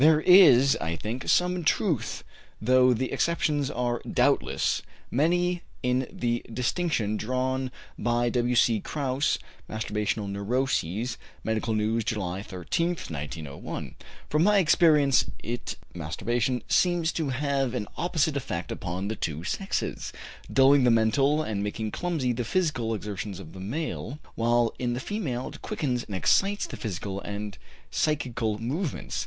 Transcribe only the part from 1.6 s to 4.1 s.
truth though the exceptions are